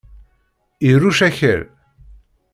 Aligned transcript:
Irucc 0.89 1.19
akal. 1.27 1.61